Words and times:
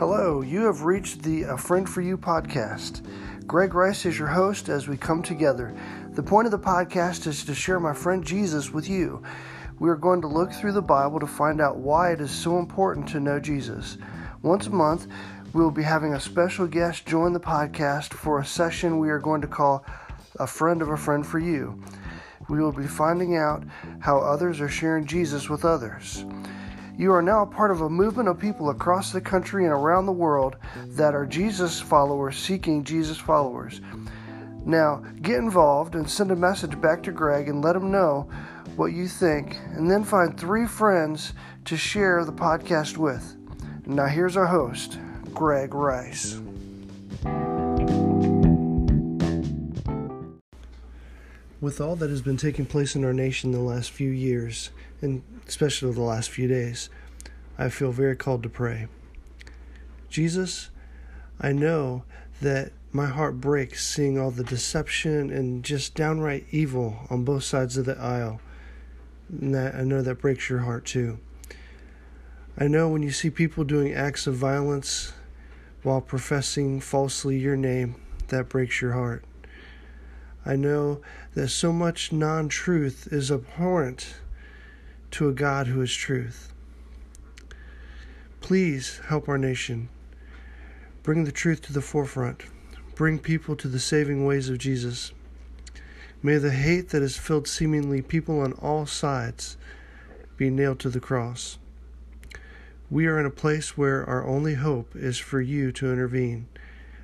Hello, 0.00 0.40
you 0.40 0.64
have 0.64 0.84
reached 0.84 1.24
the 1.24 1.42
A 1.42 1.58
Friend 1.58 1.86
for 1.86 2.00
You 2.00 2.16
podcast. 2.16 3.06
Greg 3.46 3.74
Rice 3.74 4.06
is 4.06 4.18
your 4.18 4.28
host 4.28 4.70
as 4.70 4.88
we 4.88 4.96
come 4.96 5.22
together. 5.22 5.76
The 6.12 6.22
point 6.22 6.46
of 6.46 6.52
the 6.52 6.58
podcast 6.58 7.26
is 7.26 7.44
to 7.44 7.54
share 7.54 7.78
my 7.78 7.92
friend 7.92 8.24
Jesus 8.24 8.70
with 8.70 8.88
you. 8.88 9.22
We 9.78 9.90
are 9.90 9.96
going 9.96 10.22
to 10.22 10.26
look 10.26 10.52
through 10.52 10.72
the 10.72 10.80
Bible 10.80 11.20
to 11.20 11.26
find 11.26 11.60
out 11.60 11.76
why 11.76 12.12
it 12.12 12.22
is 12.22 12.30
so 12.30 12.58
important 12.58 13.08
to 13.08 13.20
know 13.20 13.38
Jesus. 13.38 13.98
Once 14.40 14.68
a 14.68 14.70
month, 14.70 15.06
we 15.52 15.62
will 15.62 15.70
be 15.70 15.82
having 15.82 16.14
a 16.14 16.20
special 16.20 16.66
guest 16.66 17.04
join 17.04 17.34
the 17.34 17.38
podcast 17.38 18.14
for 18.14 18.38
a 18.38 18.46
session 18.46 19.00
we 19.00 19.10
are 19.10 19.18
going 19.18 19.42
to 19.42 19.46
call 19.46 19.84
A 20.38 20.46
Friend 20.46 20.80
of 20.80 20.88
a 20.88 20.96
Friend 20.96 21.26
for 21.26 21.40
You. 21.40 21.78
We 22.48 22.58
will 22.58 22.72
be 22.72 22.86
finding 22.86 23.36
out 23.36 23.64
how 23.98 24.20
others 24.20 24.62
are 24.62 24.68
sharing 24.70 25.04
Jesus 25.04 25.50
with 25.50 25.66
others. 25.66 26.24
You 26.96 27.12
are 27.12 27.22
now 27.22 27.44
part 27.46 27.70
of 27.70 27.80
a 27.80 27.88
movement 27.88 28.28
of 28.28 28.38
people 28.38 28.70
across 28.70 29.12
the 29.12 29.20
country 29.20 29.64
and 29.64 29.72
around 29.72 30.06
the 30.06 30.12
world 30.12 30.56
that 30.88 31.14
are 31.14 31.26
Jesus 31.26 31.80
followers 31.80 32.36
seeking 32.36 32.84
Jesus 32.84 33.18
followers. 33.18 33.80
Now, 34.64 35.02
get 35.22 35.38
involved 35.38 35.94
and 35.94 36.08
send 36.08 36.30
a 36.30 36.36
message 36.36 36.78
back 36.80 37.02
to 37.04 37.12
Greg 37.12 37.48
and 37.48 37.64
let 37.64 37.76
him 37.76 37.90
know 37.90 38.28
what 38.76 38.92
you 38.92 39.08
think, 39.08 39.56
and 39.74 39.90
then 39.90 40.04
find 40.04 40.38
three 40.38 40.66
friends 40.66 41.32
to 41.64 41.76
share 41.76 42.24
the 42.24 42.32
podcast 42.32 42.96
with. 42.96 43.36
Now, 43.86 44.06
here's 44.06 44.36
our 44.36 44.46
host, 44.46 44.98
Greg 45.32 45.74
Rice. 45.74 46.40
With 51.60 51.80
all 51.80 51.96
that 51.96 52.10
has 52.10 52.22
been 52.22 52.36
taking 52.36 52.64
place 52.64 52.96
in 52.96 53.04
our 53.04 53.12
nation 53.12 53.52
the 53.52 53.60
last 53.60 53.90
few 53.90 54.10
years, 54.10 54.70
and 55.00 55.22
especially 55.46 55.92
the 55.92 56.00
last 56.00 56.30
few 56.30 56.48
days, 56.48 56.90
I 57.58 57.68
feel 57.68 57.92
very 57.92 58.16
called 58.16 58.42
to 58.42 58.48
pray. 58.48 58.86
Jesus, 60.08 60.70
I 61.40 61.52
know 61.52 62.04
that 62.40 62.72
my 62.92 63.06
heart 63.06 63.40
breaks 63.40 63.86
seeing 63.86 64.18
all 64.18 64.30
the 64.30 64.44
deception 64.44 65.30
and 65.30 65.62
just 65.64 65.94
downright 65.94 66.46
evil 66.50 67.06
on 67.08 67.24
both 67.24 67.44
sides 67.44 67.76
of 67.76 67.84
the 67.84 67.98
aisle. 67.98 68.40
And 69.30 69.54
that 69.54 69.74
I 69.76 69.82
know 69.82 70.02
that 70.02 70.20
breaks 70.20 70.50
your 70.50 70.60
heart 70.60 70.84
too. 70.84 71.18
I 72.58 72.66
know 72.66 72.88
when 72.88 73.02
you 73.02 73.12
see 73.12 73.30
people 73.30 73.62
doing 73.62 73.94
acts 73.94 74.26
of 74.26 74.34
violence 74.34 75.12
while 75.82 76.00
professing 76.00 76.80
falsely 76.80 77.38
your 77.38 77.56
name, 77.56 77.94
that 78.28 78.48
breaks 78.48 78.80
your 78.80 78.92
heart. 78.92 79.24
I 80.44 80.56
know 80.56 81.00
that 81.34 81.48
so 81.48 81.72
much 81.72 82.12
non 82.12 82.48
truth 82.48 83.08
is 83.12 83.30
abhorrent 83.30 84.14
to 85.12 85.28
a 85.28 85.32
God 85.32 85.66
who 85.66 85.80
is 85.80 85.94
truth. 85.94 86.52
Please 88.40 89.00
help 89.08 89.28
our 89.28 89.38
nation. 89.38 89.88
Bring 91.02 91.24
the 91.24 91.32
truth 91.32 91.62
to 91.62 91.72
the 91.72 91.80
forefront. 91.80 92.42
Bring 92.94 93.18
people 93.18 93.56
to 93.56 93.68
the 93.68 93.78
saving 93.78 94.26
ways 94.26 94.48
of 94.48 94.58
Jesus. 94.58 95.12
May 96.22 96.36
the 96.36 96.50
hate 96.50 96.90
that 96.90 97.02
has 97.02 97.16
filled 97.16 97.48
seemingly 97.48 98.02
people 98.02 98.40
on 98.40 98.52
all 98.54 98.84
sides 98.86 99.56
be 100.36 100.50
nailed 100.50 100.78
to 100.80 100.90
the 100.90 101.00
cross. 101.00 101.58
We 102.90 103.06
are 103.06 103.18
in 103.18 103.26
a 103.26 103.30
place 103.30 103.76
where 103.78 104.04
our 104.04 104.26
only 104.26 104.54
hope 104.54 104.94
is 104.96 105.18
for 105.18 105.40
you 105.40 105.72
to 105.72 105.92
intervene. 105.92 106.48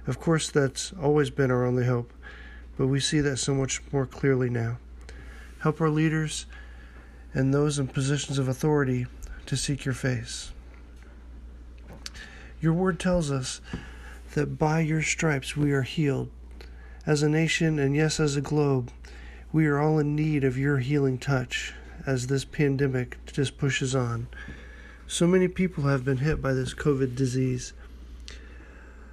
Of 0.07 0.21
course, 0.21 0.51
that's 0.51 0.93
always 1.01 1.31
been 1.31 1.51
our 1.51 1.65
only 1.65 1.87
hope, 1.87 2.13
but 2.77 2.89
we 2.89 3.01
see 3.01 3.21
that 3.21 3.39
so 3.39 3.55
much 3.55 3.81
more 3.93 4.07
clearly 4.07 4.51
now. 4.51 4.79
Help 5.61 5.81
our 5.81 5.91
leaders 5.91 6.47
and 7.37 7.53
those 7.53 7.79
in 7.79 7.87
positions 7.87 8.39
of 8.39 8.49
authority 8.49 9.07
to 9.45 9.59
seek 9.59 9.85
your 9.85 9.95
face. 9.95 10.53
Your 12.63 12.73
word 12.73 12.99
tells 12.99 13.31
us 13.31 13.61
that 14.33 14.59
by 14.59 14.81
your 14.81 15.03
stripes 15.03 15.55
we 15.55 15.71
are 15.73 15.83
healed. 15.83 16.31
As 17.05 17.23
a 17.23 17.29
nation, 17.29 17.79
and 17.79 17.95
yes, 17.95 18.19
as 18.19 18.37
a 18.37 18.41
globe, 18.41 18.91
we 19.53 19.67
are 19.67 19.79
all 19.79 19.99
in 19.99 20.17
need 20.17 20.45
of 20.45 20.57
your 20.57 20.79
healing 20.79 21.19
touch 21.19 21.75
as 22.07 22.29
this 22.29 22.47
pandemic 22.47 23.19
just 23.27 23.59
pushes 23.59 23.95
on. 23.95 24.29
So 25.07 25.27
many 25.27 25.47
people 25.47 25.85
have 25.85 26.07
been 26.07 26.19
hit 26.19 26.41
by 26.41 26.55
this 26.55 26.73
COVID 26.73 27.15
disease. 27.15 27.75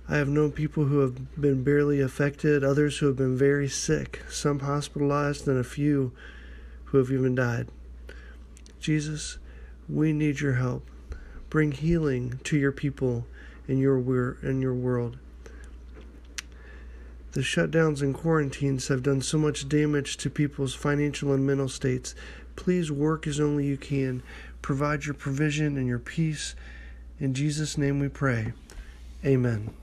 I 0.07 0.15
have 0.15 0.29
known 0.29 0.53
people 0.53 0.85
who 0.85 0.99
have 0.99 1.39
been 1.39 1.65
barely 1.65 1.99
affected, 1.99 2.63
others 2.63 2.99
who 2.99 3.07
have 3.07 3.17
been 3.17 3.37
very 3.37 3.67
sick, 3.67 4.21
some 4.29 4.59
hospitalized, 4.59 5.45
and 5.45 5.59
a 5.59 5.63
few 5.63 6.13
who 6.85 6.99
have 6.99 7.11
even 7.11 7.35
died. 7.35 7.67
Jesus, 8.83 9.37
we 9.87 10.11
need 10.11 10.41
your 10.41 10.55
help. 10.55 10.85
Bring 11.49 11.71
healing 11.71 12.39
to 12.43 12.57
your 12.57 12.73
people 12.73 13.25
in 13.65 13.77
your 13.77 14.37
in 14.43 14.61
your 14.61 14.73
world. 14.73 15.17
The 17.31 17.39
shutdowns 17.41 18.01
and 18.01 18.13
quarantines 18.13 18.89
have 18.89 19.01
done 19.01 19.21
so 19.21 19.37
much 19.37 19.69
damage 19.69 20.17
to 20.17 20.29
people's 20.29 20.75
financial 20.75 21.31
and 21.31 21.47
mental 21.47 21.69
states. 21.69 22.13
Please 22.57 22.91
work 22.91 23.25
as 23.25 23.39
only 23.39 23.65
you 23.65 23.77
can. 23.77 24.21
Provide 24.61 25.05
your 25.05 25.15
provision 25.15 25.77
and 25.77 25.87
your 25.87 25.99
peace. 25.99 26.53
In 27.19 27.33
Jesus' 27.33 27.77
name 27.77 27.99
we 27.99 28.09
pray. 28.09 28.51
Amen. 29.25 29.73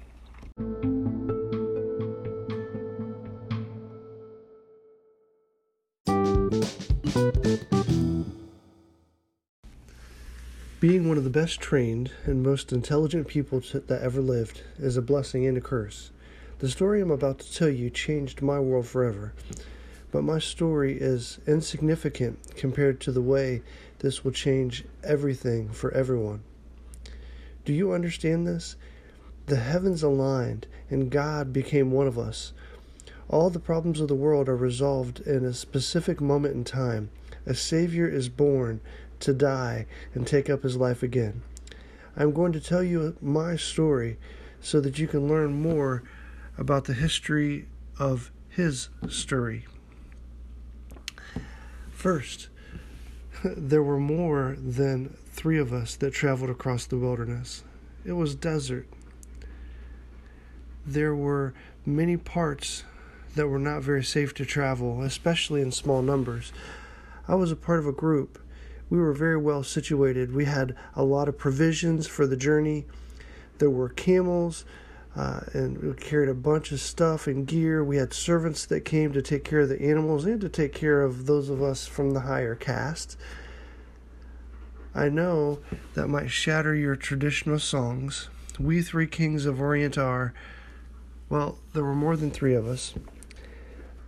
Being 10.81 11.09
one 11.09 11.19
of 11.19 11.25
the 11.25 11.31
best 11.31 11.61
trained 11.61 12.11
and 12.25 12.43
most 12.43 12.73
intelligent 12.73 13.29
people 13.29 13.61
that 13.61 14.01
ever 14.01 14.23
lived 14.23 14.63
is 14.79 14.97
a 14.97 15.03
blessing 15.03 15.47
and 15.47 15.59
a 15.59 15.61
curse. 15.61 16.11
The 16.61 16.71
story 16.71 17.03
I'm 17.03 17.11
about 17.11 17.41
to 17.41 17.53
tell 17.53 17.69
you 17.69 17.91
changed 17.91 18.41
my 18.41 18.59
world 18.59 18.87
forever, 18.87 19.35
but 20.11 20.25
my 20.25 20.39
story 20.39 20.97
is 20.99 21.39
insignificant 21.47 22.39
compared 22.57 22.99
to 23.01 23.13
the 23.13 23.21
way 23.21 23.61
this 23.99 24.25
will 24.25 24.33
change 24.33 24.87
everything 25.05 25.69
for 25.69 25.93
everyone. 25.93 26.41
Do 27.67 27.75
you 27.75 27.93
understand 27.93 28.47
this? 28.47 28.77
The 29.49 29.57
heavens 29.57 30.03
aligned 30.03 30.67
and 30.89 31.11
God 31.11 31.53
became 31.53 31.91
one 31.91 32.07
of 32.07 32.19
us. 32.19 32.55
All 33.29 33.51
the 33.51 33.61
problems 33.61 34.01
of 34.01 34.09
the 34.09 34.15
world 34.15 34.49
are 34.49 34.57
resolved 34.57 35.21
in 35.21 35.45
a 35.45 35.53
specific 35.53 36.23
moment 36.23 36.55
in 36.55 36.65
time. 36.65 37.11
A 37.45 37.55
Savior 37.55 38.09
is 38.09 38.31
born 38.31 38.81
to 39.21 39.33
die 39.33 39.87
and 40.15 40.27
take 40.27 40.51
up 40.51 40.63
his 40.63 40.77
life 40.77 41.03
again. 41.03 41.43
I'm 42.17 42.33
going 42.33 42.53
to 42.53 42.61
tell 42.61 42.83
you 42.83 43.17
my 43.21 43.57
story 43.57 44.19
so 44.61 44.81
that 44.81 44.99
you 44.99 45.07
can 45.07 45.29
learn 45.29 45.61
more 45.61 46.03
about 46.59 46.85
the 46.85 46.95
history 46.95 47.67
of 47.99 48.31
his 48.49 48.89
story. 49.09 49.67
First, 51.91 52.49
there 53.45 53.83
were 53.83 54.01
more 54.01 54.57
than 54.59 55.17
three 55.33 55.59
of 55.59 55.73
us 55.73 55.97
that 55.97 56.13
traveled 56.13 56.51
across 56.51 56.85
the 56.87 56.99
wilderness. 56.99 57.63
It 58.05 58.13
was 58.13 58.35
desert. 58.35 58.89
There 60.85 61.15
were 61.15 61.55
many 61.87 62.17
parts 62.17 62.85
that 63.35 63.49
were 63.49 63.59
not 63.59 63.83
very 63.83 64.05
safe 64.05 64.35
to 64.35 64.45
travel, 64.45 65.03
especially 65.03 65.63
in 65.63 65.73
small 65.73 66.03
numbers. 66.03 66.53
I 67.29 67.35
was 67.37 67.53
a 67.53 67.57
part 67.57 67.79
of 67.79 67.87
a 67.87 67.93
group 67.93 68.39
we 68.91 68.99
were 68.99 69.13
very 69.13 69.37
well 69.37 69.63
situated. 69.63 70.35
We 70.35 70.45
had 70.45 70.77
a 70.95 71.05
lot 71.05 71.29
of 71.29 71.39
provisions 71.39 72.09
for 72.09 72.27
the 72.27 72.37
journey. 72.37 72.87
There 73.59 73.71
were 73.71 73.89
camels, 73.89 74.65
uh, 75.17 75.41
and 75.53 75.79
we 75.79 75.93
carried 75.95 76.29
a 76.29 76.35
bunch 76.35 76.73
of 76.73 76.81
stuff 76.81 77.29
and 77.29 77.47
gear. 77.47 77.85
We 77.85 77.97
had 77.97 78.13
servants 78.13 78.67
that 78.67 78.81
came 78.81 79.13
to 79.13 79.23
take 79.23 79.45
care 79.45 79.61
of 79.61 79.69
the 79.69 79.81
animals 79.81 80.25
and 80.25 80.41
to 80.41 80.49
take 80.49 80.75
care 80.75 81.03
of 81.03 81.27
those 81.27 81.49
of 81.49 81.63
us 81.63 81.87
from 81.87 82.11
the 82.11 82.21
higher 82.21 82.57
caste. 82.57 83.17
I 84.93 85.09
know 85.09 85.61
that 85.95 86.09
might 86.09 86.33
shatter 86.33 86.75
your 86.75 86.97
traditional 86.97 87.61
songs. 87.61 88.29
We 88.59 88.83
three 88.83 89.07
kings 89.07 89.47
of 89.47 89.61
Orient 89.61 89.97
are, 89.97 90.35
well, 91.29 91.59
there 91.75 91.85
were 91.85 91.95
more 91.95 92.17
than 92.17 92.33
three 92.33 92.55
of 92.55 92.67
us. 92.67 92.95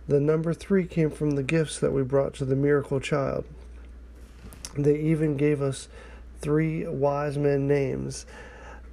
The 0.09 0.19
number 0.19 0.53
three 0.53 0.85
came 0.85 1.09
from 1.09 1.31
the 1.31 1.43
gifts 1.43 1.79
that 1.79 1.93
we 1.93 2.03
brought 2.03 2.33
to 2.35 2.45
the 2.45 2.57
miracle 2.57 2.99
child. 2.99 3.45
They 4.75 4.97
even 4.99 5.37
gave 5.37 5.61
us 5.61 5.87
three 6.39 6.87
wise 6.87 7.37
men 7.37 7.67
names. 7.67 8.25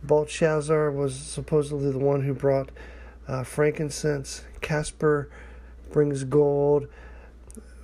Belshazzar 0.02 0.90
was 0.90 1.14
supposedly 1.14 1.90
the 1.90 1.98
one 1.98 2.22
who 2.22 2.34
brought 2.34 2.70
uh, 3.26 3.44
frankincense. 3.44 4.44
Casper 4.60 5.30
brings 5.90 6.24
gold. 6.24 6.86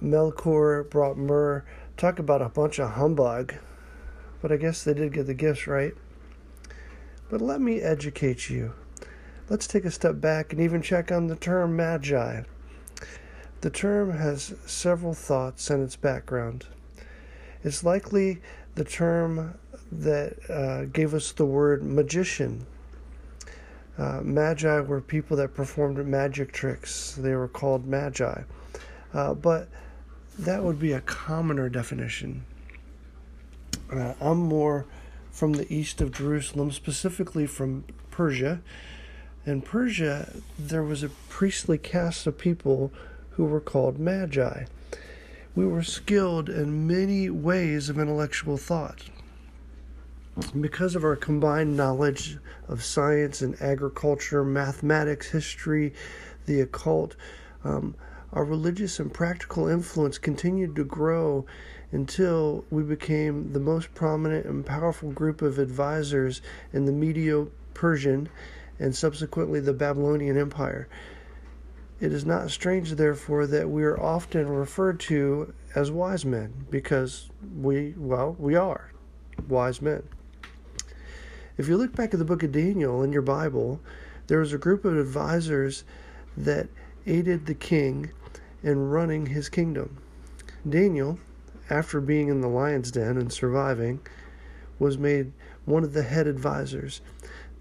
Melchior 0.01 0.85
brought 0.85 1.17
myrrh. 1.17 1.65
Talk 1.97 2.19
about 2.19 2.43
a 2.43 2.49
bunch 2.49 2.79
of 2.79 2.93
humbug. 2.93 3.55
But 4.43 4.53
I 4.53 4.57
guess 4.57 4.85
they 4.85 4.95
did 4.95 5.13
get 5.13 5.27
the 5.27 5.35
gifts 5.35 5.67
right. 5.67 5.95
But 7.31 7.41
let 7.41 7.61
me 7.61 7.81
educate 7.81 8.49
you. 8.49 8.75
Let's 9.49 9.67
take 9.67 9.85
a 9.85 9.91
step 9.91 10.21
back 10.21 10.53
and 10.53 10.61
even 10.61 10.83
check 10.83 11.11
on 11.11 11.27
the 11.27 11.37
term 11.37 11.77
magi. 11.77 12.43
The 13.63 13.71
term 13.71 14.13
has 14.13 14.55
several 14.67 15.15
thoughts 15.15 15.71
in 15.71 15.83
its 15.83 15.97
background. 15.97 16.67
It's 17.67 17.83
likely 17.83 18.41
the 18.77 18.85
term 18.85 19.59
that 19.91 20.37
uh, 20.49 20.85
gave 20.85 21.15
us 21.15 21.33
the 21.33 21.45
word 21.45 21.83
magician. 21.83 22.65
Uh, 23.99 24.21
magi 24.23 24.79
were 24.79 25.01
people 25.01 25.37
that 25.39 25.53
performed 25.53 26.07
magic 26.07 26.53
tricks. 26.53 27.17
They 27.19 27.35
were 27.35 27.49
called 27.49 27.85
magi. 27.85 28.43
Uh, 29.13 29.35
but 29.35 29.69
that 30.39 30.63
would 30.63 30.79
be 30.79 30.93
a 30.93 31.01
commoner 31.01 31.69
definition. 31.69 32.45
Uh, 33.93 34.15
I'm 34.21 34.39
more 34.39 34.87
from 35.33 35.55
the 35.55 35.67
east 35.73 36.01
of 36.01 36.13
Jerusalem, 36.13 36.71
specifically 36.71 37.49
from 37.49 37.83
Persia. 38.13 38.61
In 39.45 39.61
Persia, 39.61 40.33
there 40.57 40.85
was 40.85 41.03
a 41.03 41.09
priestly 41.29 41.79
caste 41.79 42.29
of 42.29 42.39
people 42.39 42.93
who 43.31 43.45
were 43.45 43.61
called 43.61 43.99
magi. 43.99 44.67
We 45.57 45.67
were 45.67 45.83
skilled 45.83 46.51
in 46.51 46.87
many 46.87 47.31
ways 47.31 47.89
of 47.89 47.99
intellectual 47.99 48.59
thought. 48.59 49.05
Because 50.61 50.95
of 50.95 51.03
our 51.03 51.17
combined 51.17 51.75
knowledge 51.75 52.37
of 52.69 52.85
science 52.85 53.41
and 53.41 53.61
agriculture, 53.63 54.45
mathematics, 54.45 55.31
history, 55.31 55.95
the 56.45 56.61
occult, 56.61 57.17
um, 57.65 57.95
our 58.35 58.45
religious 58.45 59.01
and 59.01 59.11
practical 59.11 59.67
influence 59.67 60.19
continued 60.19 60.77
to 60.77 60.85
grow 60.85 61.47
until 61.91 62.67
we 62.69 62.83
became 62.83 63.55
the 63.55 63.61
most 63.61 63.95
prominent 63.95 64.45
and 64.45 64.67
powerful 64.67 65.11
group 65.11 65.41
of 65.41 65.59
advisors 65.59 66.43
in 66.75 66.85
the 66.85 66.93
Medo 66.93 67.51
Persian 67.73 68.29
and 68.79 68.95
subsequently 68.95 69.61
the 69.61 69.73
Babylonian 69.73 70.37
Empire. 70.37 70.87
It 71.99 72.13
is 72.13 72.27
not 72.27 72.51
strange, 72.51 72.93
therefore, 72.93 73.47
that 73.47 73.71
we 73.71 73.83
are 73.85 73.99
often 73.99 74.49
referred 74.49 75.01
to 75.01 75.55
as 75.75 75.91
wise 75.91 76.27
men 76.27 76.67
because 76.71 77.31
we, 77.59 77.95
well, 77.97 78.37
we 78.39 78.55
are 78.55 78.93
wise 79.49 79.81
men. 79.81 80.03
If 81.57 81.69
you 81.69 81.79
look 81.79 81.97
back 81.97 82.13
at 82.13 82.19
the 82.19 82.25
book 82.27 82.43
of 82.43 82.53
Daniel 82.53 83.03
in 83.03 83.13
your 83.13 83.23
Bible, 83.23 83.81
there 84.27 84.41
was 84.41 84.53
a 84.53 84.59
group 84.59 84.85
of 84.85 84.99
advisors 84.99 85.85
that 86.37 86.69
aided 87.07 87.47
the 87.47 87.55
king 87.55 88.11
in 88.63 88.91
running 88.91 89.27
his 89.27 89.49
kingdom. 89.49 89.97
Daniel, 90.69 91.19
after 91.71 92.01
being 92.03 92.29
in 92.29 92.43
the 92.43 92.49
lion's 92.49 92.91
den 92.91 93.17
and 93.17 93.33
surviving, 93.33 94.01
was 94.79 94.99
made 94.99 95.33
one 95.65 95.83
of 95.83 95.95
the 95.95 96.03
head 96.03 96.27
advisors. 96.27 97.01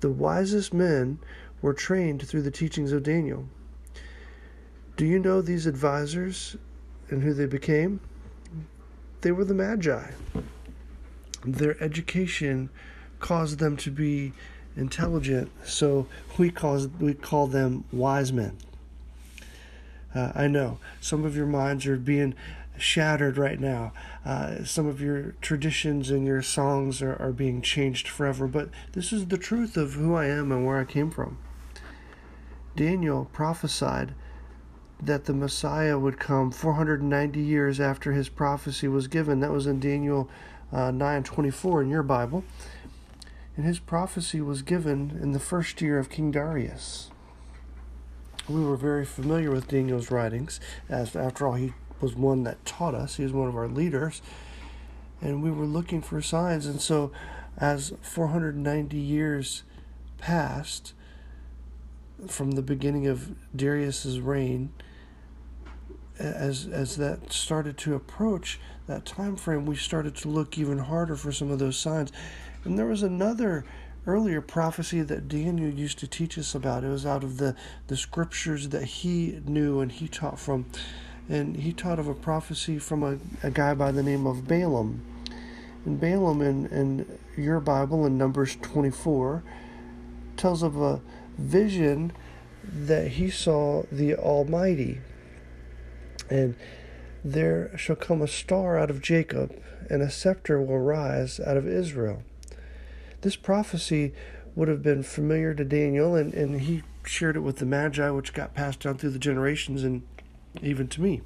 The 0.02 0.12
wisest 0.12 0.74
men 0.74 1.20
were 1.62 1.74
trained 1.74 2.28
through 2.28 2.42
the 2.42 2.52
teachings 2.52 2.92
of 2.92 3.04
Daniel. 3.04 3.48
Do 4.98 5.06
you 5.06 5.20
know 5.20 5.42
these 5.42 5.66
advisors 5.66 6.56
and 7.10 7.22
who 7.22 7.34
they 7.34 7.48
became? 7.48 8.00
They 9.22 9.32
were 9.32 9.44
the 9.44 9.54
Magi. 9.54 10.12
Their 11.44 11.82
education 11.84 12.70
caused 13.20 13.60
them 13.60 13.76
to 13.78 13.92
be 13.92 14.32
intelligent, 14.78 15.52
so 15.66 16.08
we 16.38 16.50
call, 16.50 16.88
we 17.00 17.14
call 17.14 17.48
them 17.48 17.84
wise 17.92 18.32
men. 18.32 18.58
Uh, 20.14 20.32
I 20.34 20.48
know 20.48 20.80
some 21.02 21.26
of 21.26 21.36
your 21.36 21.46
minds 21.46 21.86
are 21.88 21.98
being 21.98 22.34
shattered 22.78 23.38
right 23.38 23.60
now. 23.60 23.92
Uh, 24.24 24.64
some 24.64 24.88
of 24.88 25.02
your 25.02 25.36
traditions 25.42 26.10
and 26.10 26.26
your 26.26 26.42
songs 26.42 27.02
are, 27.02 27.16
are 27.22 27.34
being 27.34 27.62
changed 27.62 28.08
forever, 28.08 28.48
but 28.48 28.70
this 28.94 29.12
is 29.12 29.28
the 29.28 29.38
truth 29.38 29.76
of 29.76 29.94
who 29.94 30.16
I 30.16 30.28
am 30.28 30.54
and 30.54 30.66
where 30.66 30.80
I 30.80 30.86
came 30.86 31.12
from. 31.12 31.38
Daniel 32.78 33.30
prophesied 33.34 34.14
that 35.02 35.26
the 35.26 35.34
Messiah 35.34 36.00
would 36.00 36.20
come 36.20 36.52
490 36.52 37.40
years 37.40 37.80
after 37.80 38.14
his 38.14 38.30
prophecy 38.30 38.88
was 38.88 39.08
given. 39.08 39.40
That 39.40 39.52
was 39.52 39.68
in 39.68 39.80
Daniel 39.80 40.30
uh, 40.72 40.92
9:24 40.92 41.84
in 41.84 41.90
your 41.90 42.04
Bible. 42.04 42.44
And 43.58 43.66
his 43.66 43.80
prophecy 43.80 44.42
was 44.42 44.62
given 44.62 45.18
in 45.22 45.32
the 45.32 45.40
first 45.40 45.82
year 45.82 45.98
of 45.98 46.10
King 46.10 46.32
Darius. 46.32 47.10
We 48.50 48.64
were 48.64 48.76
very 48.76 49.06
familiar 49.06 49.50
with 49.50 49.68
Daniel's 49.68 50.12
writings, 50.12 50.60
as 50.90 51.16
after 51.16 51.48
all, 51.48 51.54
he 51.54 51.74
was 52.02 52.16
one 52.16 52.44
that 52.44 52.64
taught 52.66 52.94
us. 52.94 53.16
He 53.16 53.24
was 53.24 53.32
one 53.32 53.48
of 53.48 53.56
our 53.56 53.68
leaders, 53.68 54.22
and 55.22 55.42
we 55.42 55.50
were 55.50 55.66
looking 55.66 56.02
for 56.02 56.22
signs. 56.22 56.66
And 56.66 56.82
so, 56.82 57.12
as 57.58 57.94
490 58.02 58.98
years 58.98 59.64
passed 60.18 60.94
from 62.28 62.52
the 62.52 62.62
beginning 62.62 63.08
of 63.08 63.36
Darius's 63.56 64.20
reign, 64.20 64.72
as 66.20 66.68
as 66.68 66.98
that 66.98 67.32
started 67.32 67.78
to 67.80 67.96
approach 67.96 68.60
that 68.88 69.06
time 69.06 69.36
frame, 69.36 69.66
we 69.66 69.76
started 69.76 70.16
to 70.16 70.28
look 70.28 70.58
even 70.58 70.78
harder 70.78 71.16
for 71.16 71.32
some 71.32 71.52
of 71.52 71.60
those 71.60 71.78
signs. 71.78 72.12
And 72.64 72.78
there 72.78 72.86
was 72.86 73.04
another 73.04 73.66
earlier 74.08 74.42
prophecy 74.42 75.02
that 75.02 75.28
Daniel 75.28 75.70
used 75.70 76.00
to 76.00 76.08
teach 76.08 76.38
us 76.38 76.54
about. 76.54 76.84
It 76.84 76.90
was 76.90 77.06
out 77.06 77.24
of 77.24 77.38
the, 77.38 77.56
the 77.88 77.98
scriptures 77.98 78.70
that 78.70 78.84
he 78.84 79.40
knew 79.46 79.80
and 79.80 79.92
he 79.92 80.08
taught 80.08 80.40
from. 80.40 80.66
And 81.28 81.58
he 81.58 81.74
taught 81.74 81.98
of 81.98 82.08
a 82.08 82.14
prophecy 82.14 82.78
from 82.78 83.02
a, 83.02 83.18
a 83.42 83.50
guy 83.50 83.74
by 83.74 83.92
the 83.92 84.04
name 84.04 84.28
of 84.28 84.48
Balaam. 84.48 85.02
And 85.84 86.00
Balaam 86.00 86.42
in, 86.42 86.68
in 86.68 87.20
your 87.36 87.60
Bible 87.60 88.06
in 88.06 88.18
Numbers 88.18 88.58
24 88.62 89.44
tells 90.38 90.62
of 90.62 90.80
a 90.80 91.02
vision 91.38 92.12
that 92.64 93.08
he 93.14 93.30
saw 93.30 93.84
the 93.92 94.16
Almighty. 94.16 95.00
And 96.30 96.56
there 97.24 97.76
shall 97.78 97.96
come 97.96 98.22
a 98.22 98.28
star 98.28 98.78
out 98.78 98.90
of 98.90 99.02
Jacob, 99.02 99.60
and 99.90 100.02
a 100.02 100.10
scepter 100.10 100.62
will 100.62 100.80
rise 100.80 101.40
out 101.40 101.58
of 101.58 101.68
Israel. 101.68 102.24
This 103.22 103.36
prophecy 103.36 104.14
would 104.56 104.68
have 104.68 104.84
been 104.84 105.04
familiar 105.04 105.54
to 105.54 105.66
Daniel, 105.66 106.16
and, 106.16 106.34
and 106.34 106.62
he 106.62 106.84
shared 107.04 107.36
it 107.36 107.42
with 107.42 107.58
the 107.58 107.66
Magi, 107.66 108.10
which 108.10 108.34
got 108.34 108.54
passed 108.54 108.82
down 108.82 108.98
through 108.98 109.12
the 109.12 109.20
generations 109.20 109.84
and 109.84 110.04
even 110.62 110.88
to 110.88 111.02
me. 111.02 111.22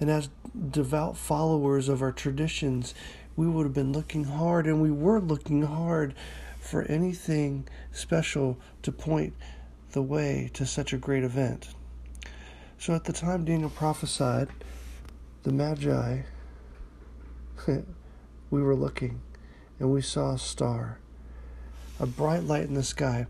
And 0.00 0.10
as 0.10 0.28
devout 0.70 1.16
followers 1.16 1.88
of 1.88 2.02
our 2.02 2.12
traditions, 2.12 2.94
we 3.36 3.46
would 3.46 3.64
have 3.64 3.74
been 3.74 3.92
looking 3.92 4.24
hard, 4.24 4.66
and 4.66 4.82
we 4.82 4.90
were 4.90 5.20
looking 5.20 5.62
hard 5.62 6.14
for 6.60 6.82
anything 6.82 7.66
special 7.92 8.58
to 8.82 8.92
point 8.92 9.34
the 9.92 10.02
way 10.02 10.50
to 10.54 10.66
such 10.66 10.92
a 10.92 10.98
great 10.98 11.24
event. 11.24 11.68
So 12.80 12.94
at 12.94 13.04
the 13.04 13.12
time 13.12 13.44
Daniel 13.44 13.70
prophesied, 13.70 14.48
the 15.42 15.50
Magi, 15.50 16.20
we 17.66 18.62
were 18.62 18.76
looking, 18.76 19.20
and 19.80 19.92
we 19.92 20.00
saw 20.00 20.34
a 20.34 20.38
star, 20.38 20.98
a 21.98 22.06
bright 22.06 22.44
light 22.44 22.68
in 22.68 22.74
the 22.74 22.84
sky 22.84 23.26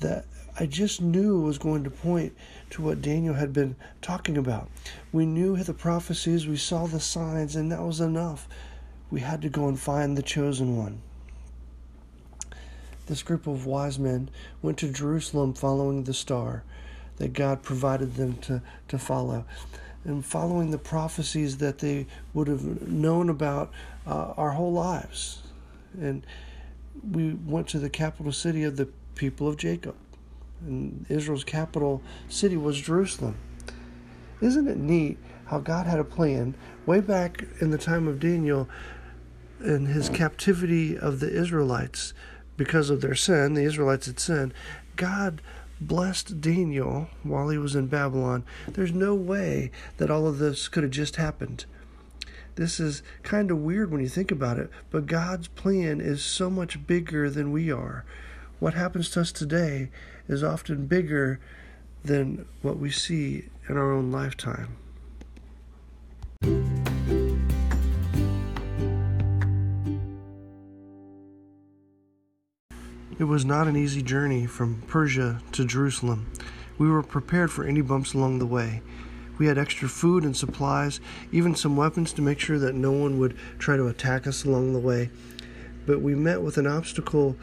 that 0.00 0.26
I 0.60 0.66
just 0.66 1.00
knew 1.00 1.40
was 1.40 1.56
going 1.56 1.84
to 1.84 1.90
point 1.90 2.36
to 2.70 2.82
what 2.82 3.00
Daniel 3.00 3.32
had 3.34 3.54
been 3.54 3.76
talking 4.02 4.36
about. 4.36 4.68
We 5.10 5.24
knew 5.24 5.56
the 5.56 5.72
prophecies, 5.72 6.46
we 6.46 6.58
saw 6.58 6.86
the 6.86 7.00
signs, 7.00 7.56
and 7.56 7.72
that 7.72 7.82
was 7.82 8.00
enough. 8.00 8.46
We 9.10 9.20
had 9.20 9.40
to 9.40 9.48
go 9.48 9.68
and 9.68 9.80
find 9.80 10.18
the 10.18 10.22
chosen 10.22 10.76
one. 10.76 11.00
This 13.06 13.22
group 13.22 13.46
of 13.46 13.64
wise 13.64 13.98
men 13.98 14.28
went 14.60 14.76
to 14.78 14.92
Jerusalem 14.92 15.54
following 15.54 16.04
the 16.04 16.12
star 16.12 16.62
that 17.16 17.32
God 17.32 17.62
provided 17.62 18.14
them 18.14 18.36
to, 18.38 18.62
to 18.88 18.98
follow. 18.98 19.44
And 20.04 20.24
following 20.24 20.70
the 20.70 20.78
prophecies 20.78 21.58
that 21.58 21.78
they 21.78 22.06
would 22.32 22.46
have 22.48 22.88
known 22.88 23.28
about 23.28 23.72
uh, 24.06 24.34
our 24.36 24.52
whole 24.52 24.72
lives. 24.72 25.42
And 26.00 26.24
we 27.10 27.34
went 27.34 27.68
to 27.68 27.78
the 27.78 27.90
capital 27.90 28.32
city 28.32 28.62
of 28.62 28.76
the 28.76 28.88
people 29.14 29.48
of 29.48 29.56
Jacob. 29.56 29.96
And 30.60 31.04
Israel's 31.08 31.44
capital 31.44 32.02
city 32.28 32.56
was 32.56 32.80
Jerusalem. 32.80 33.36
Isn't 34.40 34.68
it 34.68 34.76
neat 34.76 35.18
how 35.46 35.58
God 35.58 35.86
had 35.86 35.98
a 35.98 36.04
plan 36.04 36.54
way 36.84 37.00
back 37.00 37.44
in 37.60 37.70
the 37.70 37.78
time 37.78 38.06
of 38.06 38.20
Daniel 38.20 38.68
in 39.64 39.86
his 39.86 40.08
captivity 40.08 40.96
of 40.96 41.20
the 41.20 41.30
Israelites 41.30 42.12
because 42.56 42.90
of 42.90 43.00
their 43.00 43.14
sin? 43.14 43.54
The 43.54 43.64
Israelites 43.64 44.06
had 44.06 44.20
sinned. 44.20 44.54
God 44.96 45.42
blessed 45.80 46.40
Daniel 46.40 47.08
while 47.22 47.48
he 47.48 47.58
was 47.58 47.74
in 47.74 47.86
Babylon. 47.86 48.44
There's 48.68 48.92
no 48.92 49.14
way 49.14 49.70
that 49.98 50.10
all 50.10 50.26
of 50.26 50.38
this 50.38 50.68
could 50.68 50.82
have 50.82 50.92
just 50.92 51.16
happened. 51.16 51.64
This 52.56 52.80
is 52.80 53.02
kind 53.22 53.50
of 53.50 53.58
weird 53.58 53.90
when 53.90 54.00
you 54.00 54.08
think 54.08 54.30
about 54.30 54.58
it, 54.58 54.70
but 54.90 55.06
God's 55.06 55.48
plan 55.48 56.00
is 56.00 56.24
so 56.24 56.48
much 56.48 56.86
bigger 56.86 57.28
than 57.28 57.52
we 57.52 57.70
are. 57.70 58.04
What 58.58 58.74
happens 58.74 59.10
to 59.10 59.20
us 59.20 59.30
today 59.30 59.90
is 60.26 60.42
often 60.42 60.86
bigger 60.86 61.38
than 62.02 62.46
what 62.62 62.78
we 62.78 62.90
see 62.90 63.48
in 63.68 63.76
our 63.76 63.92
own 63.92 64.10
lifetime. 64.10 64.76
It 73.18 73.24
was 73.24 73.46
not 73.46 73.66
an 73.66 73.76
easy 73.76 74.02
journey 74.02 74.44
from 74.44 74.82
Persia 74.86 75.40
to 75.52 75.64
Jerusalem. 75.64 76.30
We 76.76 76.90
were 76.90 77.02
prepared 77.02 77.50
for 77.50 77.64
any 77.64 77.80
bumps 77.80 78.12
along 78.12 78.40
the 78.40 78.46
way. 78.46 78.82
We 79.38 79.46
had 79.46 79.56
extra 79.56 79.88
food 79.88 80.22
and 80.22 80.36
supplies, 80.36 81.00
even 81.32 81.54
some 81.54 81.78
weapons 81.78 82.12
to 82.12 82.22
make 82.22 82.38
sure 82.38 82.58
that 82.58 82.74
no 82.74 82.92
one 82.92 83.18
would 83.18 83.34
try 83.58 83.78
to 83.78 83.86
attack 83.86 84.26
us 84.26 84.44
along 84.44 84.74
the 84.74 84.78
way. 84.78 85.08
But 85.86 86.02
we 86.02 86.14
met 86.14 86.42
with 86.42 86.58
an 86.58 86.66
obstacle 86.66 87.36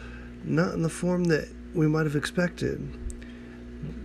not 0.43 0.75
in 0.75 0.83
the 0.83 0.89
form 0.89 1.23
that 1.25 1.47
we 1.73 1.87
might 1.87 2.05
have 2.05 2.15
expected. 2.15 2.87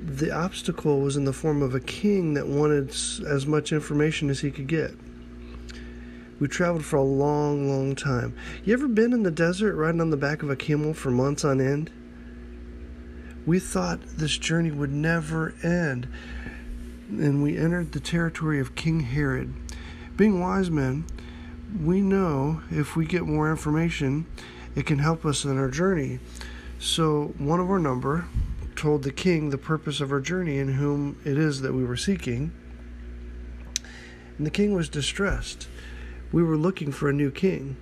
The 0.07 0.31
obstacle 0.31 1.03
was 1.03 1.19
in 1.19 1.27
the 1.27 1.35
form 1.35 1.61
of 1.61 1.75
a 1.75 1.81
king 1.81 2.33
that 2.33 2.47
wanted 2.47 2.89
as 3.27 3.47
much 3.47 3.73
information 3.73 4.31
as 4.31 4.41
he 4.41 4.51
could 4.51 4.69
get. 4.69 4.95
We 6.39 6.47
traveled 6.47 6.85
for 6.85 6.97
a 6.97 7.03
long, 7.03 7.69
long 7.69 7.97
time. 7.97 8.37
You 8.65 8.73
ever 8.73 8.87
been 8.87 9.13
in 9.13 9.25
the 9.25 9.31
desert 9.31 9.75
riding 9.75 10.01
on 10.01 10.11
the 10.11 10.17
back 10.17 10.43
of 10.43 10.51
a 10.51 10.57
camel 10.57 10.95
for 10.95 11.11
months 11.11 11.45
on 11.45 11.61
end? 11.61 11.91
We 13.45 13.59
thought 13.59 14.01
this 14.03 14.39
journey 14.39 14.71
would 14.71 14.93
never 14.93 15.55
end. 15.63 16.09
And 17.09 17.43
we 17.43 17.57
entered 17.57 17.93
the 17.93 18.01
territory 18.01 18.61
of 18.61 18.77
King 18.77 19.01
Herod. 19.01 19.53
Being 20.17 20.41
wise 20.41 20.71
men, 20.71 21.07
we 21.83 22.01
know 22.01 22.63
if 22.71 22.95
we 22.95 23.05
get 23.05 23.23
more 23.23 23.51
information, 23.51 24.27
it 24.77 24.87
can 24.87 24.99
help 24.99 25.25
us 25.25 25.45
in 25.45 25.59
our 25.59 25.71
journey. 25.71 26.21
So, 26.79 27.35
one 27.39 27.59
of 27.59 27.69
our 27.69 27.79
number 27.81 28.27
told 28.77 29.03
the 29.03 29.11
king 29.11 29.51
the 29.51 29.59
purpose 29.59 30.01
of 30.01 30.13
our 30.13 30.21
journey 30.21 30.59
and 30.59 30.75
whom 30.75 31.19
it 31.25 31.37
is 31.37 31.63
that 31.63 31.73
we 31.73 31.85
were 31.85 31.97
seeking. 31.97 32.53
And 34.37 34.47
the 34.47 34.51
king 34.51 34.73
was 34.73 34.89
distressed. 34.89 35.67
We 36.33 36.43
were 36.43 36.57
looking 36.57 36.93
for 36.93 37.09
a 37.09 37.13
new 37.13 37.31
king. 37.31 37.77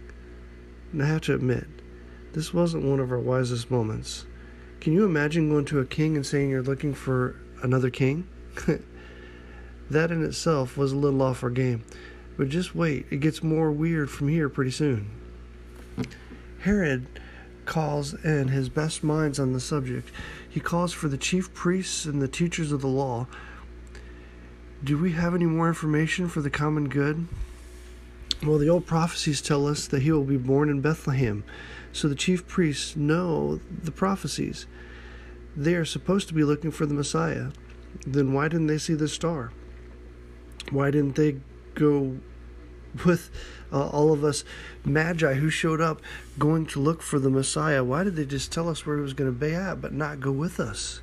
And 0.92 1.02
I 1.02 1.06
have 1.06 1.22
to 1.22 1.34
admit, 1.34 1.66
this 2.32 2.54
wasn't 2.54 2.84
one 2.84 3.00
of 3.00 3.10
our 3.10 3.18
wisest 3.18 3.70
moments. 3.70 4.26
Can 4.80 4.92
you 4.92 5.04
imagine 5.04 5.48
going 5.48 5.64
to 5.66 5.80
a 5.80 5.86
king 5.86 6.16
and 6.16 6.24
saying 6.24 6.50
you're 6.50 6.62
looking 6.62 6.94
for 6.94 7.36
another 7.62 7.90
king? 7.90 8.28
that 9.90 10.10
in 10.10 10.24
itself 10.24 10.76
was 10.76 10.92
a 10.92 10.96
little 10.96 11.22
off 11.22 11.42
our 11.42 11.50
game. 11.50 11.84
But 12.36 12.48
just 12.48 12.74
wait, 12.74 13.06
it 13.10 13.20
gets 13.20 13.42
more 13.42 13.70
weird 13.70 14.10
from 14.10 14.28
here 14.28 14.48
pretty 14.48 14.70
soon. 14.70 15.10
Herod 16.60 17.06
calls 17.64 18.14
in 18.24 18.48
his 18.48 18.68
best 18.68 19.02
minds 19.02 19.40
on 19.40 19.52
the 19.52 19.60
subject. 19.60 20.10
He 20.48 20.60
calls 20.60 20.92
for 20.92 21.08
the 21.08 21.18
chief 21.18 21.52
priests 21.52 22.04
and 22.04 22.22
the 22.22 22.28
teachers 22.28 22.72
of 22.72 22.80
the 22.80 22.86
law. 22.86 23.26
Do 24.84 24.98
we 24.98 25.12
have 25.12 25.34
any 25.34 25.46
more 25.46 25.68
information 25.68 26.28
for 26.28 26.40
the 26.40 26.50
common 26.50 26.88
good? 26.88 27.26
Well, 28.44 28.58
the 28.58 28.68
old 28.68 28.86
prophecies 28.86 29.40
tell 29.40 29.66
us 29.66 29.86
that 29.88 30.02
he 30.02 30.12
will 30.12 30.24
be 30.24 30.36
born 30.36 30.68
in 30.68 30.80
Bethlehem. 30.80 31.44
So 31.92 32.08
the 32.08 32.14
chief 32.14 32.46
priests 32.46 32.94
know 32.94 33.60
the 33.82 33.90
prophecies. 33.90 34.66
They 35.56 35.74
are 35.74 35.86
supposed 35.86 36.28
to 36.28 36.34
be 36.34 36.44
looking 36.44 36.70
for 36.70 36.84
the 36.84 36.94
Messiah. 36.94 37.52
Then 38.06 38.34
why 38.34 38.48
didn't 38.48 38.66
they 38.66 38.78
see 38.78 38.94
the 38.94 39.08
star? 39.08 39.52
Why 40.70 40.90
didn't 40.90 41.16
they 41.16 41.40
go 41.74 42.18
with 43.04 43.30
uh, 43.72 43.88
all 43.88 44.12
of 44.12 44.24
us 44.24 44.44
magi 44.84 45.34
who 45.34 45.50
showed 45.50 45.80
up 45.80 46.00
going 46.38 46.66
to 46.66 46.80
look 46.80 47.00
for 47.02 47.18
the 47.18 47.30
Messiah? 47.30 47.82
Why 47.82 48.04
did 48.04 48.16
they 48.16 48.26
just 48.26 48.52
tell 48.52 48.68
us 48.68 48.84
where 48.84 48.96
he 48.96 49.02
was 49.02 49.14
going 49.14 49.32
to 49.32 49.38
be 49.38 49.54
at 49.54 49.80
but 49.80 49.92
not 49.92 50.20
go 50.20 50.30
with 50.30 50.60
us? 50.60 51.00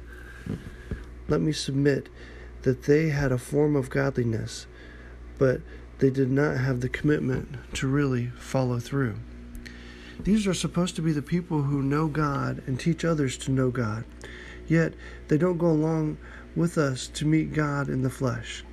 Let 1.28 1.42
me 1.42 1.52
submit 1.52 2.10
that 2.62 2.84
they 2.84 3.10
had 3.10 3.32
a 3.32 3.38
form 3.38 3.76
of 3.76 3.90
godliness, 3.90 4.68
but 5.38 5.62
they 6.00 6.10
did 6.10 6.32
not 6.32 6.58
have 6.58 6.82
the 6.82 6.90
commitment 6.90 7.48
to 7.76 7.88
really 7.88 8.28
follow 8.38 8.80
through. 8.80 9.16
These 10.20 10.48
are 10.48 10.54
supposed 10.54 10.96
to 10.96 11.02
be 11.02 11.12
the 11.12 11.22
people 11.22 11.64
who 11.64 11.82
know 11.82 12.08
God 12.08 12.64
and 12.68 12.80
teach 12.80 13.04
others 13.04 13.38
to 13.40 13.52
know 13.52 13.72
God. 13.72 14.06
Yet 14.68 14.94
they 15.28 15.38
don't 15.38 15.58
go 15.58 15.68
along 15.68 16.18
with 16.56 16.78
us 16.78 17.08
to 17.10 17.26
meet 17.26 17.54
God 17.54 17.90
in 17.90 18.02
the 18.02 18.10
flesh. 18.10 18.64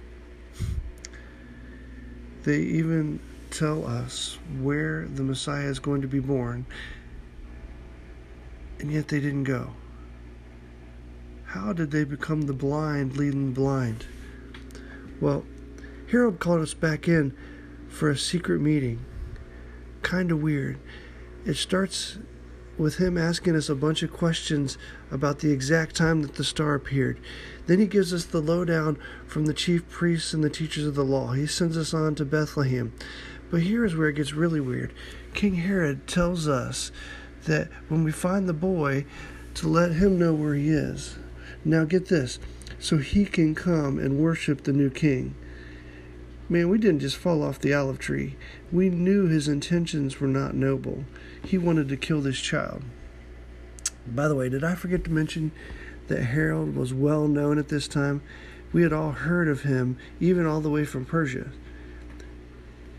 They 2.45 2.59
even 2.59 3.21
tell 3.51 3.87
us 3.87 4.39
where 4.61 5.07
the 5.07 5.23
Messiah 5.23 5.67
is 5.67 5.79
going 5.79 6.03
to 6.03 6.09
be 6.09 6.21
born, 6.21 6.65
and 8.79 8.91
yet 8.91 9.09
they 9.09 9.21
didn't 9.21 9.45
go. 9.45 9.73
How 11.45 11.73
did 11.73 11.91
they 11.91 12.05
become 12.05 12.43
the 12.43 12.53
blind 12.53 13.17
leading 13.17 13.47
the 13.47 13.61
blind? 13.61 14.07
Well, 15.21 15.45
Herod 16.11 16.41
called 16.41 16.63
us 16.63 16.75
back 16.75 17.07
in 17.07 17.35
for 17.89 18.11
a 18.11 18.17
secret 18.17 18.61
meeting. 18.61 19.05
Kind 20.03 20.33
of 20.33 20.43
weird. 20.43 20.79
It 21.45 21.55
starts 21.55 22.19
with 22.77 22.97
him 22.97 23.19
asking 23.19 23.55
us 23.55 23.69
a 23.69 23.75
bunch 23.75 24.03
of 24.03 24.13
questions 24.13 24.79
about 25.11 25.39
the 25.39 25.53
exact 25.53 25.95
time 25.95 26.23
that 26.23 26.35
the 26.35 26.45
star 26.45 26.75
appeared. 26.75 27.21
Then 27.67 27.79
he 27.79 27.87
gives 27.87 28.13
us 28.13 28.25
the 28.25 28.41
lowdown 28.41 28.99
from 29.27 29.47
the 29.47 29.55
chief 29.55 29.89
priests 29.89 30.33
and 30.33 30.43
the 30.43 30.51
teachers 30.51 30.87
of 30.87 30.95
the 30.95 31.05
law. 31.05 31.33
He 31.33 31.47
sends 31.47 31.77
us 31.77 31.95
on 31.95 32.15
to 32.17 32.25
Bethlehem. 32.25 32.93
But 33.51 33.63
here 33.63 33.85
is 33.85 33.95
where 33.95 34.09
it 34.09 34.17
gets 34.17 34.33
really 34.33 34.61
weird. 34.61 34.93
King 35.35 35.57
Herod 35.57 36.07
tells 36.07 36.49
us 36.49 36.91
that 37.45 37.69
when 37.89 38.03
we 38.03 38.13
find 38.13 38.49
the 38.49 38.53
boy, 38.53 39.05
to 39.55 39.69
let 39.69 39.93
him 39.93 40.19
know 40.19 40.33
where 40.33 40.55
he 40.55 40.71
is. 40.71 41.19
Now, 41.65 41.85
get 41.85 42.07
this 42.07 42.39
so 42.79 42.97
he 42.97 43.25
can 43.27 43.55
come 43.55 43.99
and 43.99 44.19
worship 44.19 44.63
the 44.63 44.73
new 44.73 44.91
king. 44.91 45.35
Man, 46.51 46.69
we 46.69 46.79
didn't 46.79 46.99
just 46.99 47.17
fall 47.17 47.45
off 47.45 47.61
the 47.61 47.73
olive 47.73 48.01
tree. 48.01 48.35
We 48.73 48.91
knew 48.91 49.29
his 49.29 49.47
intentions 49.47 50.19
were 50.19 50.27
not 50.27 50.53
noble. 50.53 51.05
He 51.45 51.57
wanted 51.57 51.89
to 51.91 51.97
kill 51.97 52.21
this 52.21 52.41
child. 52.41 52.83
By 54.05 54.27
the 54.27 54.35
way, 54.35 54.49
did 54.49 54.65
I 54.65 54.75
forget 54.75 55.05
to 55.05 55.13
mention 55.13 55.53
that 56.09 56.25
Herod 56.25 56.75
was 56.75 56.93
well 56.93 57.29
known 57.29 57.57
at 57.57 57.69
this 57.69 57.87
time? 57.87 58.21
We 58.73 58.83
had 58.83 58.93
all 58.93 59.13
heard 59.13 59.47
of 59.47 59.63
him, 59.63 59.97
even 60.19 60.45
all 60.45 60.61
the 60.61 60.71
way 60.71 60.85
from 60.85 61.05
Persia. 61.05 61.53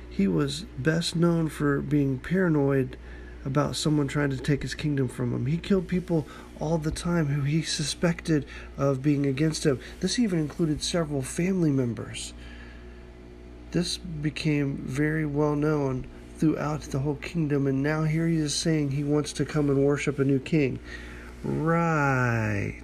He 0.10 0.30
was 0.30 0.62
best 0.78 1.18
known 1.18 1.50
for 1.50 1.82
being 1.82 2.20
paranoid 2.20 2.96
about 3.44 3.76
someone 3.76 4.08
trying 4.08 4.30
to 4.30 4.38
take 4.38 4.62
his 4.62 4.76
kingdom 4.76 5.10
from 5.10 5.34
him. 5.34 5.48
He 5.48 5.58
killed 5.58 5.90
people 5.90 6.26
all 6.58 6.78
the 6.78 6.90
time 6.90 7.28
who 7.28 7.42
he 7.42 7.64
suspected 7.64 8.46
of 8.78 9.02
being 9.02 9.26
against 9.26 9.66
him. 9.66 9.78
This 10.00 10.18
even 10.18 10.40
included 10.40 10.82
several 10.82 11.22
family 11.22 11.72
members. 11.72 12.34
This 13.72 13.98
became 13.98 14.76
very 14.80 15.26
well 15.26 15.56
known 15.56 16.06
throughout 16.38 16.82
the 16.82 17.00
whole 17.00 17.16
kingdom, 17.16 17.68
and 17.68 17.82
now 17.82 18.04
here 18.04 18.28
he 18.28 18.36
is 18.36 18.54
saying 18.54 18.92
he 18.92 19.04
wants 19.06 19.32
to 19.34 19.46
come 19.46 19.70
and 19.70 19.86
worship 19.86 20.20
a 20.20 20.26
new 20.26 20.40
king. 20.40 20.78
Right. 21.46 22.84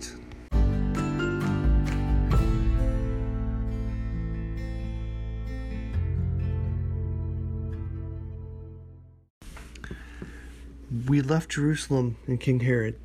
We 11.06 11.22
left 11.22 11.52
Jerusalem 11.52 12.16
and 12.28 12.40
King 12.40 12.62
Herod. 12.62 12.96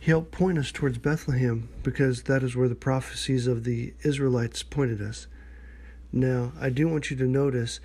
He 0.00 0.10
helped 0.10 0.32
point 0.32 0.56
us 0.56 0.72
towards 0.72 0.96
Bethlehem 0.96 1.68
because 1.82 2.22
that 2.22 2.42
is 2.42 2.56
where 2.56 2.68
the 2.68 2.74
prophecies 2.74 3.46
of 3.46 3.64
the 3.64 3.92
Israelites 4.04 4.62
pointed 4.62 5.02
us. 5.02 5.26
Now, 6.12 6.52
I 6.58 6.70
do 6.70 6.88
want 6.88 7.10
you 7.10 7.16
to 7.18 7.26
notice 7.26 7.80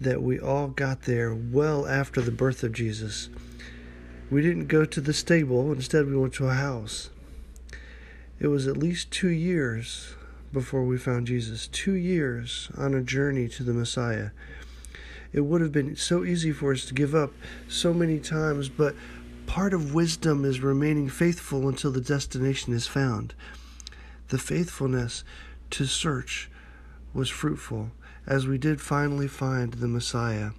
that 0.00 0.22
we 0.22 0.38
all 0.38 0.68
got 0.68 1.02
there 1.02 1.34
well 1.34 1.86
after 1.86 2.20
the 2.20 2.30
birth 2.30 2.62
of 2.62 2.72
Jesus. 2.72 3.28
We 4.30 4.42
didn't 4.42 4.66
go 4.66 4.84
to 4.84 5.00
the 5.00 5.12
stable, 5.12 5.72
instead, 5.72 6.06
we 6.06 6.16
went 6.16 6.34
to 6.34 6.48
a 6.48 6.54
house. 6.54 7.10
It 8.38 8.48
was 8.48 8.66
at 8.66 8.76
least 8.76 9.10
two 9.10 9.28
years 9.28 10.14
before 10.52 10.84
we 10.84 10.98
found 10.98 11.26
Jesus, 11.26 11.68
two 11.68 11.94
years 11.94 12.70
on 12.76 12.94
a 12.94 13.02
journey 13.02 13.48
to 13.48 13.62
the 13.62 13.72
Messiah. 13.72 14.30
It 15.32 15.40
would 15.40 15.60
have 15.60 15.72
been 15.72 15.96
so 15.96 16.24
easy 16.24 16.52
for 16.52 16.72
us 16.72 16.86
to 16.86 16.94
give 16.94 17.14
up 17.14 17.32
so 17.68 17.92
many 17.92 18.18
times, 18.18 18.68
but 18.68 18.94
part 19.46 19.74
of 19.74 19.94
wisdom 19.94 20.44
is 20.44 20.60
remaining 20.60 21.08
faithful 21.08 21.68
until 21.68 21.92
the 21.92 22.00
destination 22.00 22.72
is 22.72 22.86
found. 22.86 23.34
The 24.28 24.38
faithfulness 24.38 25.24
to 25.70 25.84
search 25.84 26.50
was 27.16 27.30
fruitful, 27.30 27.90
as 28.26 28.46
we 28.46 28.58
did 28.58 28.78
finally 28.78 29.26
find 29.26 29.72
the 29.72 29.88
Messiah. 29.88 30.50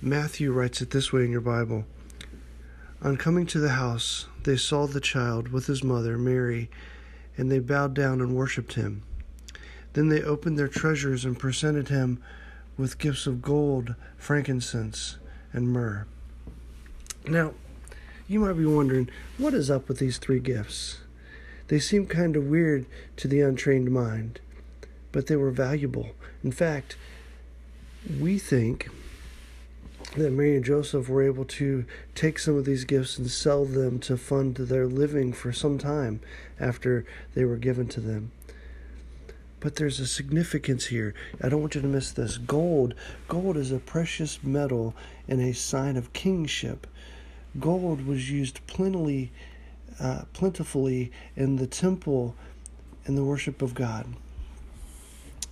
Matthew 0.00 0.50
writes 0.50 0.80
it 0.80 0.90
this 0.90 1.12
way 1.12 1.22
in 1.22 1.30
your 1.30 1.42
Bible 1.42 1.84
On 3.02 3.18
coming 3.18 3.44
to 3.46 3.58
the 3.58 3.72
house, 3.72 4.26
they 4.44 4.56
saw 4.56 4.86
the 4.86 5.00
child 5.00 5.48
with 5.48 5.66
his 5.66 5.84
mother, 5.84 6.16
Mary, 6.16 6.70
and 7.36 7.52
they 7.52 7.58
bowed 7.58 7.92
down 7.92 8.22
and 8.22 8.34
worshipped 8.34 8.72
him. 8.72 9.02
Then 9.92 10.08
they 10.08 10.22
opened 10.22 10.58
their 10.58 10.66
treasures 10.66 11.26
and 11.26 11.38
presented 11.38 11.88
him 11.88 12.22
with 12.78 12.98
gifts 12.98 13.26
of 13.26 13.42
gold, 13.42 13.94
frankincense, 14.16 15.18
and 15.52 15.68
myrrh. 15.68 16.06
Now, 17.28 17.52
you 18.26 18.40
might 18.40 18.54
be 18.54 18.64
wondering, 18.64 19.10
what 19.36 19.52
is 19.52 19.70
up 19.70 19.88
with 19.88 19.98
these 19.98 20.16
three 20.16 20.40
gifts? 20.40 21.00
They 21.68 21.78
seem 21.78 22.06
kind 22.06 22.34
of 22.34 22.46
weird 22.46 22.86
to 23.18 23.28
the 23.28 23.42
untrained 23.42 23.90
mind 23.90 24.40
but 25.12 25.26
they 25.26 25.36
were 25.36 25.50
valuable. 25.50 26.10
In 26.42 26.52
fact, 26.52 26.96
we 28.18 28.38
think 28.38 28.88
that 30.16 30.32
Mary 30.32 30.56
and 30.56 30.64
Joseph 30.64 31.08
were 31.08 31.22
able 31.22 31.44
to 31.44 31.84
take 32.14 32.38
some 32.38 32.56
of 32.56 32.64
these 32.64 32.84
gifts 32.84 33.18
and 33.18 33.30
sell 33.30 33.64
them 33.64 33.98
to 34.00 34.16
fund 34.16 34.56
their 34.56 34.86
living 34.86 35.32
for 35.32 35.52
some 35.52 35.78
time 35.78 36.20
after 36.58 37.06
they 37.34 37.44
were 37.44 37.56
given 37.56 37.86
to 37.88 38.00
them. 38.00 38.32
But 39.60 39.76
there's 39.76 40.00
a 40.00 40.06
significance 40.06 40.86
here. 40.86 41.14
I 41.40 41.48
don't 41.48 41.60
want 41.60 41.76
you 41.76 41.80
to 41.82 41.86
miss 41.86 42.10
this. 42.10 42.36
Gold, 42.36 42.94
gold 43.28 43.56
is 43.56 43.70
a 43.70 43.78
precious 43.78 44.42
metal 44.42 44.94
and 45.28 45.40
a 45.40 45.54
sign 45.54 45.96
of 45.96 46.12
kingship. 46.12 46.86
Gold 47.60 48.04
was 48.04 48.28
used 48.30 48.66
plentifully 48.66 49.30
uh, 50.00 50.22
plentifully 50.32 51.12
in 51.36 51.56
the 51.56 51.66
temple 51.66 52.34
in 53.04 53.14
the 53.14 53.24
worship 53.24 53.62
of 53.62 53.74
God. 53.74 54.06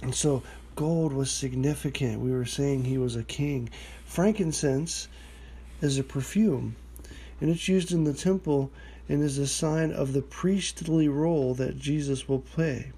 And 0.02 0.14
so 0.14 0.42
gold 0.76 1.12
was 1.12 1.30
significant. 1.30 2.20
We 2.20 2.30
were 2.32 2.46
saying 2.46 2.84
he 2.84 2.98
was 2.98 3.16
a 3.16 3.22
king. 3.22 3.68
Frankincense 4.04 5.08
is 5.80 5.98
a 5.98 6.04
perfume, 6.04 6.76
and 7.40 7.50
it's 7.50 7.68
used 7.68 7.92
in 7.92 8.04
the 8.04 8.14
temple 8.14 8.70
and 9.08 9.22
is 9.22 9.38
a 9.38 9.46
sign 9.46 9.92
of 9.92 10.12
the 10.12 10.22
priestly 10.22 11.08
role 11.08 11.54
that 11.54 11.78
Jesus 11.78 12.28
will 12.28 12.40
play. 12.40 12.92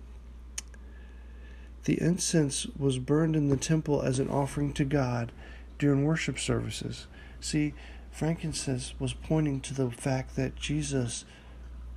The 1.84 2.00
incense 2.00 2.66
was 2.78 2.98
burned 2.98 3.34
in 3.34 3.48
the 3.48 3.56
temple 3.56 4.02
as 4.02 4.18
an 4.18 4.28
offering 4.28 4.72
to 4.74 4.84
God 4.84 5.32
during 5.78 6.04
worship 6.04 6.38
services. 6.38 7.06
See, 7.40 7.74
frankincense 8.12 8.94
was 9.00 9.14
pointing 9.14 9.60
to 9.62 9.74
the 9.74 9.90
fact 9.90 10.36
that 10.36 10.54
Jesus 10.54 11.24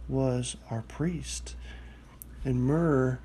was 0.08 0.58
our 0.72 0.82
priest. 0.82 1.56
And 2.44 2.64
myrrh, 2.64 3.20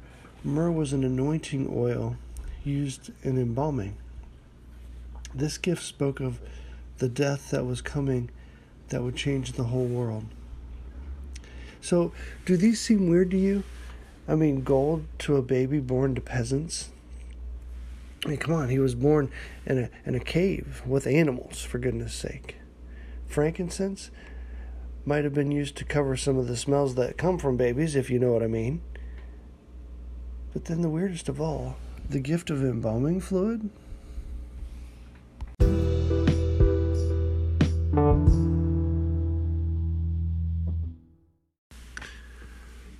myrrh 0.45 0.71
was 0.71 0.93
an 0.93 1.05
anointing 1.05 1.69
oil 1.73 2.17
used 2.65 3.11
in 3.23 3.39
embalming. 3.39 3.97
This 5.35 5.59
gift 5.59 5.83
spoke 5.83 6.21
of 6.21 6.41
the 6.99 7.09
death 7.09 7.51
that 7.51 7.65
was 7.65 7.81
coming 7.81 8.31
that 8.89 9.03
would 9.03 9.17
change 9.17 9.53
the 9.53 9.65
whole 9.65 9.87
world. 9.87 10.25
So, 11.81 12.13
do 12.45 12.57
these 12.57 12.81
seem 12.81 13.09
weird 13.09 13.31
to 13.31 13.39
you? 13.39 13.63
I 14.29 14.35
mean, 14.35 14.63
gold 14.63 15.07
to 15.21 15.37
a 15.37 15.43
baby 15.43 15.81
born 15.81 16.15
to 16.15 16.21
peasants? 16.21 16.91
I 18.25 18.29
mean, 18.29 18.39
come 18.39 18.55
on, 18.55 18.69
he 18.69 18.79
was 18.79 18.95
born 18.95 19.31
in 19.65 19.79
a, 19.79 19.91
in 20.05 20.15
a 20.15 20.21
cave 20.21 20.83
with 20.87 21.07
animals, 21.07 21.63
for 21.63 21.79
goodness 21.79 22.13
sake. 22.13 22.57
Frankincense 23.27 24.11
might 25.07 25.25
have 25.25 25.33
been 25.33 25.51
used 25.51 25.77
to 25.77 25.85
cover 25.85 26.17
some 26.17 26.37
of 26.37 26.49
the 26.49 26.57
smells 26.57 26.97
that 26.97 27.17
come 27.17 27.39
from 27.39 27.57
babies, 27.57 27.97
if 27.97 28.11
you 28.11 28.19
know 28.19 28.33
what 28.33 28.43
I 28.43 28.47
mean. 28.47 28.83
But 30.53 30.65
then 30.65 30.83
the 30.83 30.89
weirdest 30.89 31.29
of 31.29 31.41
all, 31.41 31.77
the 32.09 32.19
gift 32.19 32.51
of 32.51 32.65
embalming 32.65 33.21
fluid? 33.21 33.71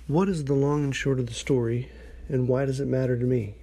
What 0.07 0.27
is 0.27 0.45
the 0.45 0.53
long 0.53 0.83
and 0.83 0.95
short 0.95 1.19
of 1.19 1.27
the 1.27 1.33
story, 1.33 1.89
and 2.27 2.47
why 2.47 2.65
does 2.65 2.79
it 2.79 2.87
matter 2.87 3.17
to 3.17 3.25
me? 3.25 3.55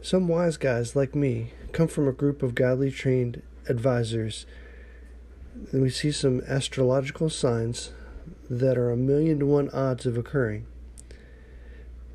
Some 0.00 0.26
wise 0.26 0.56
guys 0.56 0.96
like 0.96 1.14
me 1.14 1.52
come 1.72 1.88
from 1.88 2.08
a 2.08 2.12
group 2.12 2.42
of 2.42 2.54
godly 2.54 2.90
trained 2.90 3.42
advisors, 3.68 4.46
and 5.70 5.82
we 5.82 5.90
see 5.90 6.10
some 6.10 6.40
astrological 6.48 7.30
signs 7.30 7.92
that 8.48 8.76
are 8.76 8.90
a 8.90 8.96
million 8.96 9.38
to 9.38 9.46
one 9.46 9.70
odds 9.70 10.06
of 10.06 10.16
occurring. 10.16 10.66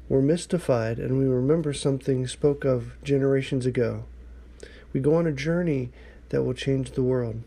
We're 0.09 0.21
mystified 0.21 0.99
and 0.99 1.17
we 1.17 1.25
remember 1.25 1.73
something 1.73 2.27
spoke 2.27 2.63
of 2.63 2.95
generations 3.03 3.65
ago. 3.65 4.05
We 4.93 5.01
go 5.01 5.15
on 5.15 5.27
a 5.27 5.33
journey 5.33 5.91
that 6.29 6.43
will 6.43 6.53
change 6.53 6.91
the 6.91 7.03
world 7.03 7.41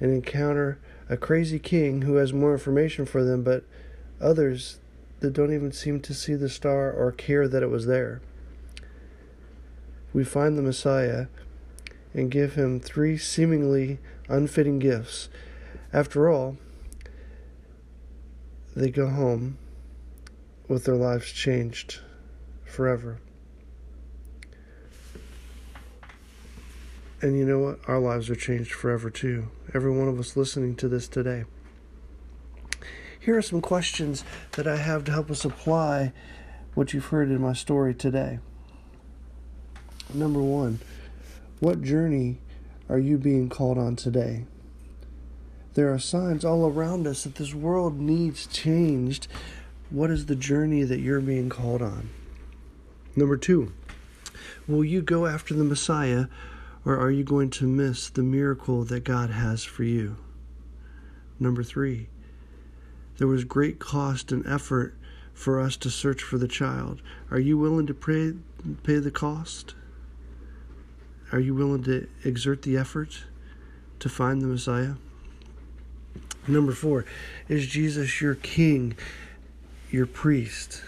and 0.00 0.12
encounter 0.12 0.78
a 1.08 1.16
crazy 1.16 1.58
king 1.58 2.02
who 2.02 2.16
has 2.16 2.32
more 2.32 2.52
information 2.52 3.04
for 3.04 3.24
them, 3.24 3.42
but 3.42 3.64
others 4.20 4.78
that 5.20 5.32
don't 5.32 5.52
even 5.52 5.72
seem 5.72 6.00
to 6.00 6.14
see 6.14 6.34
the 6.34 6.48
star 6.48 6.92
or 6.92 7.12
care 7.12 7.48
that 7.48 7.62
it 7.62 7.70
was 7.70 7.86
there. 7.86 8.20
We 10.12 10.24
find 10.24 10.56
the 10.56 10.62
Messiah 10.62 11.26
and 12.14 12.30
give 12.30 12.54
him 12.54 12.78
three 12.78 13.18
seemingly 13.18 13.98
unfitting 14.28 14.78
gifts. 14.78 15.28
After 15.92 16.28
all, 16.28 16.56
they 18.76 18.90
go 18.90 19.08
home 19.08 19.58
with 20.72 20.84
their 20.84 20.96
lives 20.96 21.30
changed 21.30 22.00
forever. 22.64 23.20
And 27.20 27.38
you 27.38 27.44
know 27.44 27.58
what? 27.58 27.78
Our 27.86 28.00
lives 28.00 28.28
are 28.30 28.34
changed 28.34 28.72
forever 28.72 29.10
too. 29.10 29.48
Every 29.74 29.90
one 29.90 30.08
of 30.08 30.18
us 30.18 30.36
listening 30.36 30.74
to 30.76 30.88
this 30.88 31.06
today 31.06 31.44
here 33.22 33.38
are 33.38 33.42
some 33.42 33.60
questions 33.60 34.24
that 34.52 34.66
I 34.66 34.76
have 34.76 35.04
to 35.04 35.12
help 35.12 35.30
us 35.30 35.44
apply 35.44 36.12
what 36.74 36.92
you've 36.92 37.06
heard 37.06 37.28
in 37.28 37.40
my 37.40 37.52
story 37.52 37.94
today. 37.94 38.40
Number 40.12 40.40
one, 40.40 40.80
what 41.60 41.82
journey 41.82 42.40
are 42.88 42.98
you 42.98 43.18
being 43.18 43.48
called 43.48 43.78
on 43.78 43.94
today? 43.94 44.46
There 45.74 45.94
are 45.94 46.00
signs 46.00 46.44
all 46.44 46.66
around 46.66 47.06
us 47.06 47.22
that 47.22 47.36
this 47.36 47.54
world 47.54 48.00
needs 48.00 48.48
changed. 48.48 49.28
What 49.92 50.10
is 50.10 50.24
the 50.24 50.36
journey 50.36 50.84
that 50.84 51.00
you're 51.00 51.20
being 51.20 51.50
called 51.50 51.82
on? 51.82 52.08
Number 53.14 53.36
two, 53.36 53.74
will 54.66 54.82
you 54.82 55.02
go 55.02 55.26
after 55.26 55.52
the 55.52 55.64
Messiah 55.64 56.28
or 56.86 56.98
are 56.98 57.10
you 57.10 57.24
going 57.24 57.50
to 57.50 57.66
miss 57.66 58.08
the 58.08 58.22
miracle 58.22 58.84
that 58.84 59.04
God 59.04 59.28
has 59.28 59.64
for 59.64 59.84
you? 59.84 60.16
Number 61.38 61.62
three, 61.62 62.08
there 63.18 63.26
was 63.28 63.44
great 63.44 63.80
cost 63.80 64.32
and 64.32 64.46
effort 64.46 64.94
for 65.34 65.60
us 65.60 65.76
to 65.76 65.90
search 65.90 66.22
for 66.22 66.38
the 66.38 66.48
child. 66.48 67.02
Are 67.30 67.38
you 67.38 67.58
willing 67.58 67.86
to 67.86 67.94
pay, 67.94 68.32
pay 68.84 68.98
the 68.98 69.10
cost? 69.10 69.74
Are 71.32 71.40
you 71.40 71.54
willing 71.54 71.82
to 71.84 72.08
exert 72.24 72.62
the 72.62 72.78
effort 72.78 73.24
to 73.98 74.08
find 74.08 74.40
the 74.40 74.46
Messiah? 74.46 74.94
Number 76.48 76.72
four, 76.72 77.04
is 77.46 77.66
Jesus 77.66 78.22
your 78.22 78.36
king, 78.36 78.96
your 79.92 80.06
priest, 80.06 80.82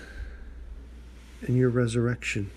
and 1.42 1.56
your 1.56 1.68
resurrection? 1.68 2.50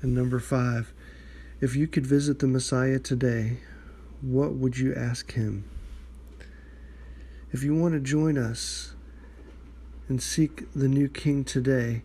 And 0.00 0.14
number 0.14 0.40
five, 0.40 0.92
if 1.60 1.76
you 1.76 1.86
could 1.86 2.06
visit 2.06 2.38
the 2.38 2.48
Messiah 2.48 2.98
today, 2.98 3.58
what 4.22 4.54
would 4.54 4.78
you 4.78 4.94
ask 4.94 5.32
him? 5.32 5.64
If 7.52 7.62
you 7.62 7.74
want 7.74 7.94
to 7.94 8.00
join 8.00 8.38
us 8.38 8.94
and 10.08 10.22
seek 10.22 10.72
the 10.74 10.88
new 10.88 11.08
King 11.08 11.44
today, 11.44 12.02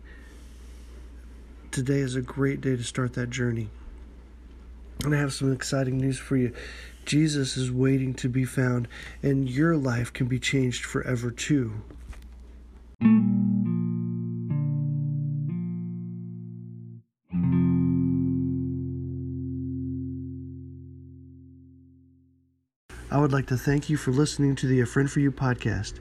today 1.70 2.00
is 2.00 2.16
a 2.16 2.22
great 2.22 2.60
day 2.60 2.76
to 2.76 2.84
start 2.84 3.14
that 3.14 3.30
journey. 3.30 3.70
And 5.04 5.14
I 5.14 5.18
have 5.18 5.32
some 5.32 5.52
exciting 5.52 5.98
news 5.98 6.18
for 6.18 6.36
you. 6.36 6.52
Jesus 7.08 7.56
is 7.56 7.72
waiting 7.72 8.12
to 8.12 8.28
be 8.28 8.44
found, 8.44 8.86
and 9.22 9.48
your 9.48 9.78
life 9.78 10.12
can 10.12 10.26
be 10.26 10.38
changed 10.38 10.84
forever 10.84 11.30
too. 11.30 11.72
I 23.10 23.18
would 23.18 23.32
like 23.32 23.46
to 23.46 23.56
thank 23.56 23.88
you 23.88 23.96
for 23.96 24.10
listening 24.10 24.54
to 24.56 24.66
the 24.66 24.82
A 24.82 24.86
Friend 24.86 25.10
for 25.10 25.20
You 25.20 25.32
podcast. 25.32 25.94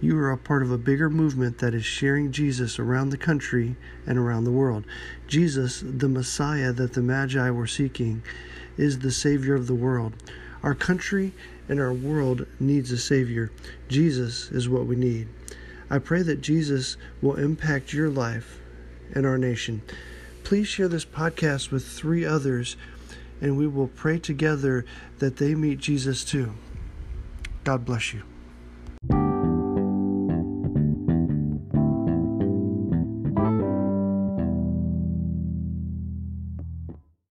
You 0.00 0.16
are 0.18 0.30
a 0.30 0.38
part 0.38 0.62
of 0.62 0.70
a 0.70 0.78
bigger 0.78 1.10
movement 1.10 1.58
that 1.58 1.74
is 1.74 1.84
sharing 1.84 2.30
Jesus 2.30 2.78
around 2.78 3.10
the 3.10 3.18
country 3.18 3.74
and 4.06 4.16
around 4.16 4.44
the 4.44 4.52
world. 4.52 4.84
Jesus, 5.26 5.82
the 5.84 6.08
Messiah 6.08 6.72
that 6.72 6.92
the 6.92 7.02
Magi 7.02 7.50
were 7.50 7.66
seeking, 7.66 8.22
is 8.76 9.00
the 9.00 9.10
Savior 9.10 9.56
of 9.56 9.66
the 9.66 9.74
world. 9.74 10.12
Our 10.62 10.74
country 10.74 11.32
and 11.68 11.80
our 11.80 11.92
world 11.92 12.46
needs 12.60 12.92
a 12.92 12.98
Savior. 12.98 13.50
Jesus 13.88 14.50
is 14.50 14.68
what 14.68 14.86
we 14.86 14.96
need. 14.96 15.28
I 15.90 15.98
pray 15.98 16.22
that 16.22 16.40
Jesus 16.40 16.96
will 17.20 17.36
impact 17.36 17.92
your 17.92 18.08
life 18.08 18.60
and 19.14 19.26
our 19.26 19.38
nation. 19.38 19.82
Please 20.44 20.68
share 20.68 20.88
this 20.88 21.04
podcast 21.04 21.70
with 21.70 21.86
three 21.86 22.24
others 22.24 22.76
and 23.40 23.56
we 23.56 23.66
will 23.66 23.88
pray 23.88 24.18
together 24.18 24.84
that 25.18 25.36
they 25.36 25.54
meet 25.54 25.78
Jesus 25.78 26.24
too. 26.24 26.52
God 27.64 27.84
bless 27.84 28.14
you. 28.14 28.22